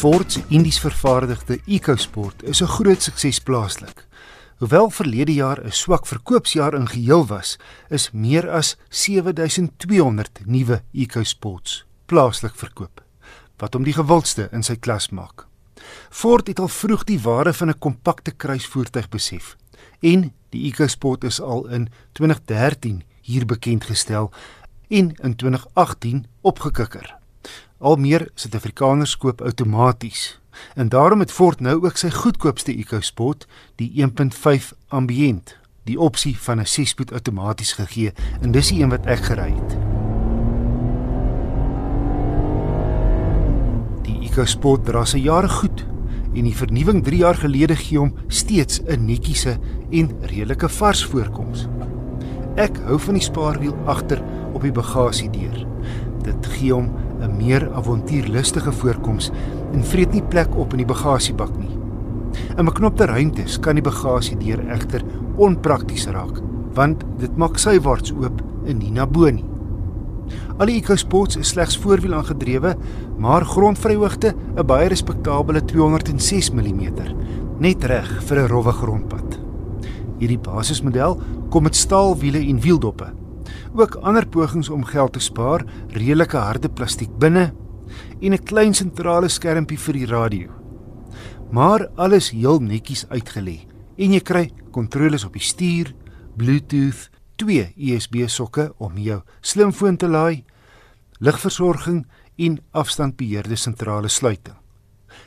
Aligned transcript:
Ford 0.00 0.32
se 0.32 0.40
Indies 0.48 0.78
vervaardigde 0.80 1.58
EcoSport 1.66 2.42
is 2.42 2.62
'n 2.62 2.66
groot 2.66 3.02
sukses 3.02 3.38
plaaslik. 3.38 4.06
Hoewel 4.56 4.90
verlede 4.90 5.34
jaar 5.34 5.64
'n 5.64 5.70
swak 5.70 6.06
verkoopsjaar 6.06 6.74
in 6.74 6.88
geheel 6.88 7.26
was, 7.26 7.58
is 7.88 8.10
meer 8.10 8.50
as 8.50 8.76
7200 8.88 10.40
nuwe 10.46 10.82
EcoSports 10.92 11.84
plaaslik 12.06 12.54
verkoop, 12.54 13.04
wat 13.56 13.74
hom 13.74 13.82
die 13.82 13.92
gewildste 13.92 14.48
in 14.52 14.62
sy 14.62 14.76
klas 14.76 15.10
maak. 15.10 15.46
Ford 16.10 16.46
het 16.46 16.58
al 16.58 16.68
vroeg 16.68 17.04
die 17.04 17.20
waarde 17.20 17.52
van 17.52 17.68
'n 17.68 17.78
kompakte 17.78 18.30
kruisvoertuig 18.30 19.08
besef 19.08 19.56
en 20.00 20.32
die 20.48 20.72
EcoSport 20.72 21.24
is 21.24 21.40
al 21.40 21.66
in 21.66 21.88
2013 22.12 23.02
hier 23.20 23.46
bekend 23.46 23.84
gestel 23.84 24.32
en 24.88 25.14
in 25.22 25.36
2018 25.36 26.26
opgekikker. 26.40 27.19
Al 27.80 27.96
meer 27.96 28.26
Suid-Afrikaners 28.36 29.14
koop 29.16 29.40
outomaties. 29.40 30.40
En 30.74 30.88
daarom 30.88 31.20
het 31.24 31.32
Ford 31.32 31.60
nou 31.60 31.78
ook 31.84 31.96
sy 31.96 32.10
goedkoopste 32.12 32.74
EcoSport, 32.76 33.46
die 33.80 33.88
1.5 33.96 34.66
Ambient, 34.92 35.54
die 35.88 35.96
opsie 35.96 36.34
van 36.38 36.60
'n 36.60 36.68
6-spoed 36.68 37.12
outomaties 37.12 37.72
gegee 37.72 38.12
en 38.42 38.52
dis 38.52 38.68
die 38.68 38.82
een 38.82 38.92
wat 38.92 39.06
ek 39.06 39.24
gery 39.24 39.48
het. 39.56 39.72
Die 44.04 44.28
EcoSport 44.28 44.84
dra 44.84 45.04
sy 45.04 45.18
jare 45.18 45.48
goed 45.48 45.86
en 46.34 46.44
die 46.44 46.56
vernuwing 46.56 47.04
3 47.04 47.16
jaar 47.16 47.36
gelede 47.36 47.76
gee 47.76 47.98
hom 47.98 48.14
steeds 48.28 48.80
'n 48.84 49.06
netjiese 49.06 49.56
en 49.90 50.12
redelike 50.20 50.68
vars 50.68 51.04
voorkoms. 51.04 51.68
Ek 52.56 52.76
hou 52.76 52.98
van 52.98 53.14
die 53.14 53.24
spaarwiel 53.24 53.76
agter 53.86 54.22
op 54.52 54.62
die 54.62 54.72
bagasiedeur. 54.72 55.66
Dit 56.22 56.46
gee 56.46 56.72
hom 56.72 57.09
'n 57.20 57.36
meer 57.36 57.68
avontuurlustige 57.74 58.72
voorkoms 58.72 59.30
en 59.72 59.84
vreet 59.84 60.12
nie 60.12 60.22
plek 60.22 60.56
op 60.56 60.72
in 60.72 60.82
die 60.82 60.86
bagasiebak 60.88 61.52
nie. 61.58 61.70
In 62.56 62.64
beknopte 62.64 63.04
ruimtes 63.04 63.58
kan 63.60 63.74
die 63.74 63.84
bagasiedeur 63.84 64.62
egter 64.70 65.04
onprakties 65.36 66.06
raak, 66.06 66.40
want 66.74 67.04
dit 67.18 67.36
maak 67.36 67.58
sywaarts 67.58 68.12
oop 68.12 68.42
en 68.64 68.78
nie 68.78 68.90
na 68.90 69.06
bo 69.06 69.30
nie. 69.30 69.44
Al 70.58 70.66
die 70.70 70.78
EcoSports 70.78 71.36
is 71.40 71.48
slegs 71.54 71.78
voorwiel 71.80 72.14
aangedrewe, 72.14 72.76
maar 73.18 73.44
grondvryhoogte 73.44 74.34
'n 74.56 74.66
baie 74.66 74.88
respekteerbare 74.88 75.64
206 75.64 76.50
mm, 76.50 76.92
net 77.58 77.84
reg 77.84 78.22
vir 78.22 78.38
'n 78.38 78.48
rowwe 78.48 78.72
grondpad. 78.72 79.38
Hierdie 80.18 80.38
basismodel 80.38 81.20
kom 81.50 81.62
met 81.62 81.76
staalwiele 81.76 82.38
en 82.38 82.60
wieldoppe 82.60 83.19
ook 83.74 83.94
ander 84.02 84.26
pogings 84.28 84.68
om 84.68 84.84
geld 84.84 85.12
te 85.12 85.20
spaar, 85.20 85.64
redelike 85.88 86.36
harde 86.36 86.68
plastiek 86.68 87.10
binne 87.18 87.52
en 88.20 88.32
'n 88.32 88.44
klein 88.44 88.74
sentrale 88.74 89.28
skermpie 89.28 89.78
vir 89.78 89.94
die 89.94 90.06
radio. 90.06 90.48
Maar 91.50 91.88
alles 91.96 92.30
heel 92.30 92.60
netjies 92.60 93.06
uitgelê 93.08 93.66
en 93.96 94.12
jy 94.12 94.20
kry 94.20 94.50
kontroles 94.70 95.24
op 95.24 95.32
die 95.32 95.42
stuur, 95.42 95.94
Bluetooth, 96.36 97.10
twee 97.36 97.72
USB 97.76 98.28
sokke 98.28 98.72
om 98.78 98.96
jou 98.98 99.22
slimfoon 99.40 99.96
te 99.96 100.08
laai, 100.08 100.44
ligversorging 101.18 102.06
en 102.38 102.58
afstandbeheerde 102.70 103.56
sentrale 103.56 104.08
sluiting. 104.08 104.56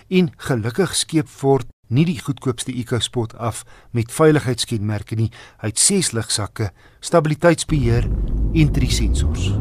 En 0.10 0.32
gelukkig 0.38 0.96
skep 0.96 1.28
Ford 1.28 1.73
nie 1.94 2.06
die 2.10 2.20
goedkoopste 2.20 2.74
EcoSport 2.74 3.36
af 3.38 3.64
met 3.92 4.12
veiligheidskenmerke 4.12 5.16
nie. 5.20 5.30
Hy 5.62 5.72
het 5.72 5.80
6 5.80 6.12
ligsakke, 6.18 6.72
stabiliteitsbeheer 7.00 8.10
en 8.54 8.74
3 8.74 8.90
sensors. 8.92 9.52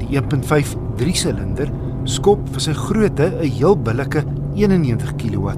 Die 0.00 0.18
1.5 0.18 0.76
3-silinder 1.00 1.70
skop 2.04 2.42
vir 2.52 2.60
sy 2.60 2.72
grootte 2.74 3.30
'n 3.30 3.50
heel 3.58 3.76
billike 3.76 4.24
91 4.54 5.16
kW 5.16 5.48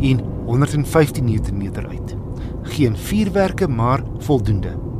en 0.00 0.20
115 0.46 1.24
Nm 1.24 1.86
uit. 1.90 2.16
Geen 2.62 2.96
vuurwerke 2.96 3.68
maar 3.68 4.02
voldoende. 4.18 4.95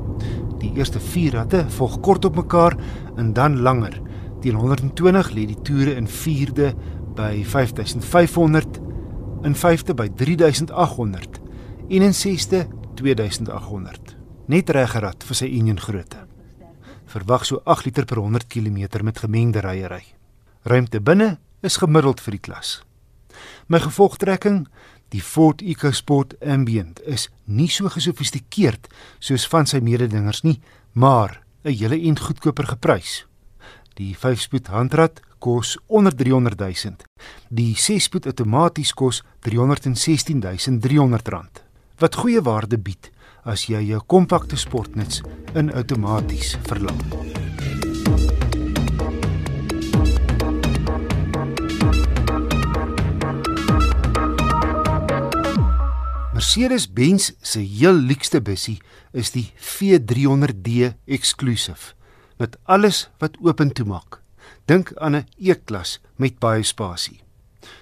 Die 0.66 0.81
eerste 0.81 0.99
4 1.00 1.34
ratte 1.38 1.62
volg 1.77 2.00
kort 2.03 2.25
op 2.27 2.37
mekaar 2.37 2.75
en 3.16 3.32
dan 3.32 3.60
langer. 3.62 4.00
Teen 4.43 4.59
120 4.59 5.31
lê 5.31 5.44
die 5.47 5.59
toere 5.62 5.94
in 5.94 6.09
4de 6.10 6.72
by 7.16 7.44
5500, 7.47 8.81
in 9.47 9.55
5de 9.55 9.94
by 9.94 10.09
3800 10.19 11.38
en 11.87 12.03
in 12.03 12.15
6de 12.15 12.65
2800. 12.99 14.16
Net 14.50 14.71
reg 14.75 14.91
gerad 14.91 15.22
vir 15.28 15.38
sy 15.38 15.49
enjin 15.55 15.78
grootte. 15.81 16.25
Verwag 17.06 17.47
so 17.47 17.62
8 17.65 17.87
liter 17.87 18.05
per 18.05 18.19
100 18.19 18.50
km 18.50 19.06
met 19.06 19.22
gemengde 19.22 19.62
ryery. 19.62 20.03
Ruimte 20.66 21.00
binne 21.00 21.37
is 21.62 21.78
gemiddeld 21.78 22.21
vir 22.21 22.34
die 22.34 22.43
klas. 22.43 22.81
My 23.71 23.78
gevolgtrekking 23.82 24.65
Die 25.15 25.22
Ford 25.22 25.62
EcoSport 25.62 26.34
Ambient 26.43 27.00
is 27.06 27.28
nie 27.44 27.69
so 27.71 27.89
gesofistikeerd 27.89 28.89
soos 29.22 29.47
van 29.53 29.69
sy 29.71 29.78
mededingers 29.78 30.43
nie, 30.43 30.61
maar 30.93 31.43
'n 31.65 31.72
hele 31.72 31.99
en 32.09 32.19
goedkoper 32.19 32.67
geprys. 32.67 33.27
Die 33.94 34.15
5-spoed 34.15 34.67
handrat 34.67 35.21
kos 35.39 35.78
onder 35.87 36.15
300 36.15 36.59
000. 36.59 36.97
Die 37.49 37.75
6-spoed 37.75 38.27
outomaties 38.27 38.93
kos 38.93 39.22
316 39.41 40.81
300 40.81 41.28
rand. 41.28 41.62
Wat 41.99 42.15
goeie 42.15 42.43
waarde 42.43 42.78
bied 42.78 43.11
as 43.44 43.69
jy 43.71 43.81
jou 43.81 44.03
kompakte 44.06 44.56
sportnuts 44.56 45.23
in 45.55 45.73
outomaties 45.73 46.56
verlang. 46.67 47.45
Mercedes-Benz 56.56 57.33
se 57.44 57.61
heel 57.61 57.93
luukste 57.93 58.39
bussie 58.41 58.78
is 59.12 59.28
die 59.34 59.50
V300D 59.61 60.94
Exclusive 61.05 61.93
met 62.41 62.56
alles 62.65 63.11
wat 63.21 63.37
oop 63.44 63.61
en 63.61 63.75
toe 63.77 63.84
maak. 63.84 64.22
Dink 64.65 64.94
aan 64.97 65.17
'n 65.17 65.27
E-klas 65.37 66.00
met 66.17 66.39
baie 66.39 66.62
spasie. 66.62 67.21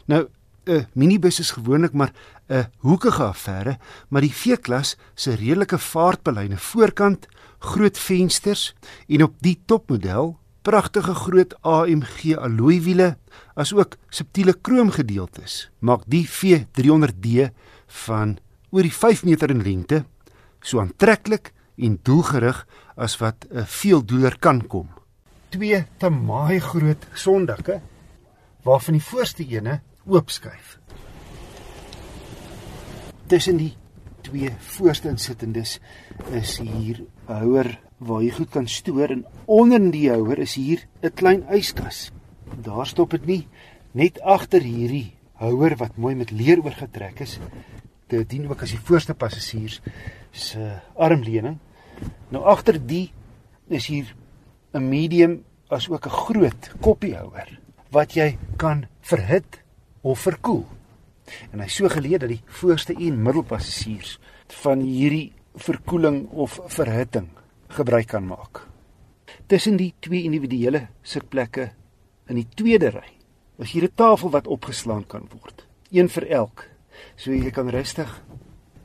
Nou 0.07 0.27
'n 0.67 0.87
minibus 0.93 1.39
is 1.39 1.55
gewoonlik 1.55 1.93
maar 1.93 2.13
'n 2.51 2.67
hoekige 2.79 3.23
affære, 3.23 3.79
maar 4.09 4.21
die 4.21 4.35
V-klas 4.35 4.97
se 5.15 5.35
redelike 5.35 5.79
vaartbelyne 5.79 6.59
voorkant, 6.59 7.29
groot 7.59 7.99
vensters 7.99 8.75
en 9.09 9.23
op 9.23 9.35
die 9.39 9.61
topmodel 9.67 10.39
pragtige 10.63 11.15
groot 11.15 11.55
AMG 11.63 12.37
alloy 12.37 12.83
wiele 12.83 13.17
asook 13.55 13.97
subtiele 14.09 14.53
kroomgedeeltes 14.61 15.71
maak 15.79 16.03
die 16.07 16.29
V300D 16.29 17.53
van 17.87 18.39
oor 18.75 18.83
die 18.83 18.91
5 18.91 19.23
meter 19.23 19.53
in 19.55 19.63
lengte, 19.63 20.03
so 20.59 20.81
aantreklik 20.83 21.53
en 21.79 21.95
doelgerig 22.03 22.65
as 22.99 23.15
wat 23.23 23.47
'n 23.51 23.67
veeldoeler 23.67 24.39
kan 24.39 24.67
kom. 24.67 24.89
Twee 25.51 25.87
te 25.99 26.11
maai 26.11 26.59
groot 26.59 27.07
sondakke 27.15 27.81
waarvan 28.65 28.95
die 28.95 29.09
voorste 29.11 29.47
ene 29.47 29.81
oopskuif. 30.07 30.79
Tussen 33.27 33.57
die 33.57 33.77
twee 34.23 34.51
voorste 34.59 35.09
insittendes 35.09 35.79
is 36.33 36.59
hier 36.59 37.07
'n 37.29 37.33
houer 37.33 37.79
waar 37.99 38.23
jy 38.23 38.31
goed 38.31 38.51
kan 38.51 38.67
stoor 38.67 39.09
en 39.09 39.25
onder 39.47 39.81
in 39.81 39.91
die 39.91 40.11
houer 40.11 40.39
is 40.39 40.55
hier 40.55 40.81
'n 41.03 41.15
klein 41.15 41.45
yskas. 41.49 42.11
Daar 42.63 42.87
stop 42.87 43.11
dit 43.11 43.27
nie 43.27 43.49
net 43.93 44.21
agter 44.21 44.63
hierdie 44.63 45.15
houer 45.35 45.77
wat 45.77 45.97
mooi 45.97 46.15
met 46.15 46.31
leer 46.31 46.59
oorgetrek 46.65 47.21
is 47.21 47.39
dit 48.23 48.31
dien 48.31 48.49
ook 48.49 48.63
as 48.63 48.75
die 48.75 48.85
voorste 48.85 49.15
passasiers 49.15 49.81
se 50.31 50.81
armleuning. 50.95 51.59
Nou 52.31 52.45
agter 52.45 52.79
die 52.79 53.13
is 53.69 53.87
hier 53.87 54.15
'n 54.75 54.89
medium 54.89 55.45
as 55.69 55.89
ook 55.89 56.07
'n 56.07 56.11
groot 56.11 56.73
koppiehouer 56.81 57.59
wat 57.91 58.15
jy 58.15 58.39
kan 58.57 58.87
verhit 59.01 59.63
of 60.03 60.21
verkoel. 60.21 60.67
En 61.53 61.61
hy 61.61 61.69
so 61.69 61.89
geleë 61.89 62.19
dat 62.19 62.29
die 62.29 62.43
voorste 62.47 62.95
en 62.95 63.23
middelpassasiers 63.23 64.19
van 64.49 64.81
hierdie 64.81 65.33
verkoeling 65.55 66.29
of 66.29 66.61
verhitting 66.67 67.29
gebruik 67.69 68.07
kan 68.07 68.27
maak. 68.27 68.67
Tussen 69.47 69.77
die 69.77 69.95
twee 70.01 70.23
individuele 70.23 70.89
sitplekke 71.03 71.73
in 72.29 72.35
die 72.35 72.49
tweede 72.55 72.91
ry 72.91 73.11
is 73.59 73.73
hier 73.73 73.85
'n 73.85 73.95
tafel 73.95 74.31
wat 74.31 74.47
opgeslaan 74.47 75.07
kan 75.07 75.29
word, 75.31 75.67
een 75.91 76.09
vir 76.09 76.27
elk 76.27 76.74
So 77.17 77.33
jy 77.33 77.51
kan 77.51 77.71
rustig 77.71 78.11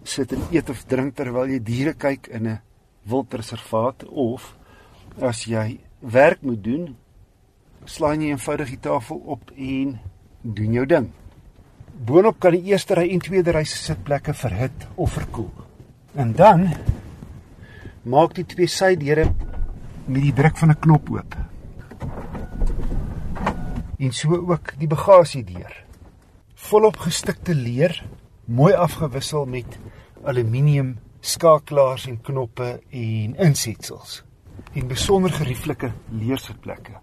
sit 0.04 0.32
en 0.34 0.42
eet 0.52 0.70
of 0.70 0.86
drink 0.88 1.16
terwyl 1.16 1.50
jy 1.50 1.60
diere 1.60 1.94
kyk 1.94 2.28
in 2.28 2.48
'n 2.48 2.60
wildreservaat 3.10 4.06
of 4.10 4.56
as 5.22 5.46
jy 5.46 5.80
werk 6.00 6.42
moet 6.42 6.64
doen, 6.64 6.96
slaan 7.86 8.22
jy 8.22 8.32
eenvoudig 8.32 8.70
die 8.70 8.80
tafel 8.80 9.18
op 9.26 9.52
en 9.56 10.00
doen 10.42 10.74
jou 10.74 10.86
ding. 10.86 11.10
Boonop 12.06 12.40
kan 12.40 12.56
die 12.56 12.72
eerste 12.72 12.96
ry 12.96 13.10
en 13.12 13.20
tweede 13.20 13.52
ry 13.52 13.64
se 13.64 13.78
sitplekke 13.78 14.34
verhit 14.34 14.88
of 14.96 15.12
verkoel. 15.14 15.52
En 16.16 16.32
dan 16.34 16.70
maak 18.04 18.36
die 18.36 18.46
twee 18.46 18.68
sydeure 18.68 19.28
met 20.08 20.22
die 20.22 20.34
druk 20.34 20.58
van 20.58 20.70
'n 20.72 20.80
knop 20.80 21.10
oop. 21.10 21.36
En 24.00 24.12
so 24.12 24.30
ook 24.32 24.74
die 24.80 24.88
bagasiedeur. 24.88 25.89
Volop 26.60 26.98
gestikte 27.00 27.54
leer, 27.56 27.96
mooi 28.46 28.74
afgewissel 28.76 29.46
met 29.48 29.78
aluminium 30.28 30.98
skakelaars 31.24 32.06
en 32.12 32.18
knoppe 32.22 32.68
en 32.90 33.38
insetsels. 33.40 34.20
En 34.76 34.90
besonder 34.92 35.32
gerieflike 35.32 35.94
leersitplekke. 36.12 37.00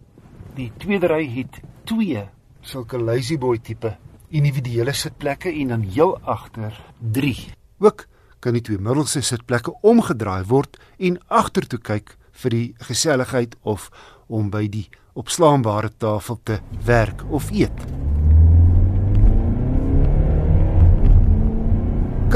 Die 0.59 0.69
tweede 0.77 1.09
ry 1.09 1.25
het 1.39 1.59
twee 1.89 2.27
sulke 2.61 3.01
lazy 3.01 3.41
boy 3.41 3.57
tipe 3.59 3.97
individuele 4.29 4.93
sitplekke 4.93 5.51
en 5.51 5.73
dan 5.73 5.89
heel 5.89 6.15
agter 6.21 6.77
3. 7.17 7.35
Ook 7.81 8.07
kan 8.45 8.61
die 8.61 8.63
twee 8.63 8.79
middelste 8.79 9.25
sitplekke 9.25 9.73
omgedraai 9.81 10.45
word 10.45 10.77
en 11.01 11.17
agtertoe 11.33 11.81
kyk 11.81 12.19
vir 12.45 12.61
die 12.61 12.67
geselligheid 12.93 13.57
of 13.65 13.89
om 14.29 14.53
by 14.53 14.67
die 14.69 14.89
opslaanbare 15.17 15.97
tafel 15.97 16.43
te 16.45 16.61
werk 16.85 17.25
of 17.33 17.49
eet. 17.57 17.96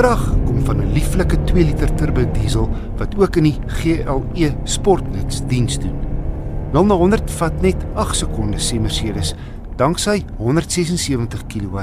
Krag 0.01 0.23
kom 0.47 0.65
van 0.65 0.77
'n 0.81 0.93
lieflike 0.93 1.37
2 1.45 1.65
liter 1.65 1.95
turbo 1.95 2.25
diesel 2.33 2.69
wat 2.97 3.15
ook 3.19 3.37
in 3.37 3.43
die 3.43 3.59
GLE 3.67 4.55
Sportnuts 4.65 5.43
diens 5.47 5.79
doen. 5.79 5.97
0 6.73 6.85
na 6.85 6.95
100 6.95 7.31
vat 7.31 7.61
net 7.61 7.77
8 7.95 8.17
sekondes 8.17 8.73
sê 8.73 8.81
Mercedes 8.81 9.35
danksy 9.77 10.25
176 10.39 11.47
kW 11.47 11.79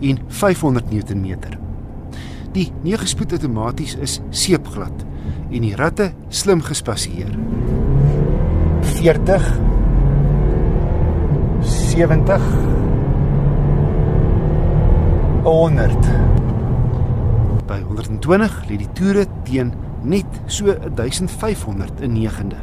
en 0.00 0.18
500 0.28 0.90
Nm. 0.90 1.36
Die 2.52 2.72
9-spoed 2.84 3.32
outomaties 3.32 3.96
is 3.96 4.20
seepglad 4.30 5.06
en 5.50 5.60
die 5.60 5.76
ratte 5.76 6.12
slim 6.28 6.60
gespasieer. 6.60 7.38
40 8.82 9.60
70 11.62 12.40
100 15.42 16.41
By 17.68 17.80
120 17.86 18.68
lê 18.68 18.76
die 18.80 18.92
toere 18.96 19.26
teen 19.46 19.72
net 20.02 20.40
so 20.50 20.72
1500 20.72 22.02
in 22.02 22.16
negende. 22.16 22.58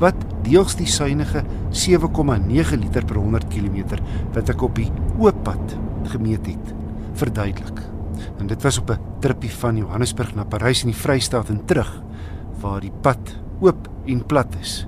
Wat 0.00 0.18
deels 0.46 0.76
die 0.78 0.88
suiwige 0.90 1.42
7,9 1.70 2.80
liter 2.80 3.04
per 3.06 3.18
100 3.18 3.48
km 3.50 3.98
wat 4.34 4.50
ek 4.50 4.62
op 4.62 4.78
die 4.78 4.90
oop 5.18 5.42
pad 5.46 5.76
gemeet 6.12 6.46
het, 6.46 6.74
verduidelik. 7.18 7.80
En 8.40 8.46
dit 8.46 8.62
was 8.62 8.78
op 8.78 8.90
'n 8.90 9.00
tripie 9.20 9.50
van 9.50 9.76
Johannesburg 9.76 10.34
na 10.34 10.44
Parys 10.44 10.84
in 10.84 10.90
die 10.90 11.00
Vrystaat 11.00 11.48
en 11.48 11.64
terug 11.64 12.02
waar 12.60 12.80
die 12.80 12.92
pad 13.02 13.36
oop 13.60 13.88
en 14.06 14.26
plat 14.26 14.54
is. 14.60 14.86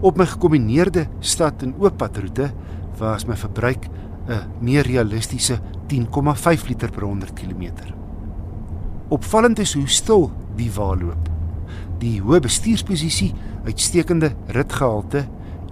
Op 0.00 0.16
my 0.16 0.26
gekombineerde 0.26 1.06
stad 1.20 1.62
en 1.62 1.74
oop 1.78 1.96
padroete 1.96 2.52
was 2.98 3.26
my 3.26 3.36
verbruik 3.36 3.88
'n 4.28 4.46
meer 4.60 4.86
realistiese 4.86 5.58
10,5 5.86 6.68
liter 6.68 6.90
per 6.90 7.02
100 7.02 7.32
km. 7.32 8.03
Opvallend 9.12 9.58
is 9.58 9.74
hoe 9.76 9.88
stil 9.88 10.30
die 10.56 10.70
wa 10.72 10.94
loop. 10.96 11.28
Die 12.00 12.16
hoë 12.24 12.40
bestuursposisie, 12.44 13.34
uitstekende 13.66 14.30
ritgehalte 14.56 15.26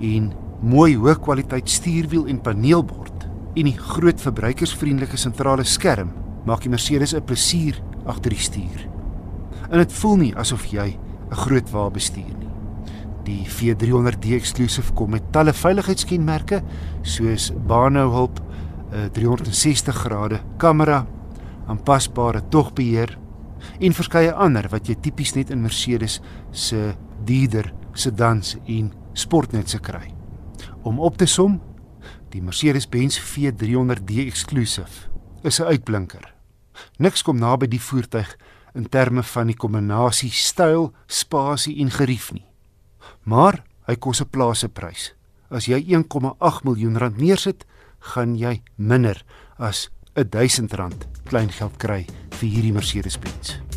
en 0.05 0.33
mooi 0.61 0.93
hoë 1.01 1.15
kwaliteit 1.25 1.71
stuurwiel 1.73 2.27
en 2.29 2.43
paneelbord 2.45 3.25
en 3.57 3.69
die 3.69 3.77
groot 3.77 4.21
verbruikersvriendelike 4.21 5.17
sentrale 5.21 5.65
skerm 5.65 6.13
maak 6.45 6.65
die 6.65 6.73
Mercedes 6.73 7.15
'n 7.15 7.25
plesier 7.25 7.81
agter 8.07 8.31
die 8.31 8.39
stuur. 8.39 8.89
En 9.71 9.79
dit 9.79 9.93
voel 9.93 10.17
nie 10.17 10.37
asof 10.37 10.67
jy 10.67 10.99
'n 11.31 11.35
groot 11.35 11.71
wa 11.71 11.89
bestuur 11.91 12.37
nie. 12.39 12.51
Die 13.25 13.47
V300D 13.47 14.35
Exclusive 14.35 14.93
kom 14.93 15.11
met 15.11 15.33
talle 15.33 15.53
veiligheidskenmerke 15.53 16.63
soos 17.03 17.53
baanhouhulp, 17.67 18.41
'n 18.93 19.11
360 19.13 19.95
grade 19.95 20.41
kamera, 20.59 21.07
aanpasbare 21.73 22.45
togbeheer 22.53 23.17
en 23.81 23.97
verskeie 23.97 24.33
ander 24.33 24.69
wat 24.73 24.89
jy 24.91 24.97
tipies 25.01 25.35
net 25.37 25.51
in 25.55 25.63
Mercedes 25.65 26.21
se 26.51 26.93
dierder 27.27 27.73
sedans 27.95 28.57
en 28.67 28.93
sportnetse 29.15 29.81
kry. 29.83 30.13
Om 30.83 31.01
op 31.01 31.19
te 31.21 31.27
som, 31.27 31.61
die 32.33 32.43
Mercedes-Benz 32.43 33.21
V300D 33.21 34.27
Exclusive 34.27 35.09
is 35.43 35.61
'n 35.61 35.71
uitblinker. 35.75 36.35
Niks 36.99 37.23
kom 37.23 37.39
naby 37.39 37.67
die 37.67 37.81
voertuig 37.81 38.37
in 38.75 38.89
terme 38.89 39.23
van 39.23 39.47
die 39.47 39.57
kombinasie 39.57 40.31
styl, 40.31 40.93
spasie 41.07 41.81
en 41.81 41.91
gerief 41.91 42.33
nie. 42.33 42.47
Maar 43.25 43.65
hy 43.87 43.97
kos 43.97 44.21
'n 44.21 44.31
plase 44.31 44.69
prys. 44.69 45.15
As 45.51 45.67
jy 45.67 45.85
1,8 45.87 46.65
miljoen 46.65 46.99
rand 46.99 47.17
neersit, 47.17 47.67
gaan 47.99 48.37
jy 48.37 48.63
minder 48.77 49.25
as 49.59 49.91
1000 50.15 50.75
rand 50.77 51.07
kleingeld 51.25 51.79
kry 51.81 52.03
vir 52.37 52.49
hierdie 52.49 52.75
Mercedes-Benz. 52.77 53.72